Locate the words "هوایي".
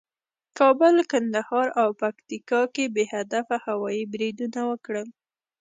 3.65-4.03